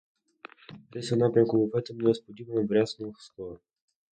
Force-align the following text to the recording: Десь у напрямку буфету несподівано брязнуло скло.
Десь 0.91 1.11
у 1.11 1.15
напрямку 1.17 1.57
буфету 1.57 1.93
несподівано 1.93 2.63
брязнуло 2.63 3.13
скло. 3.19 3.59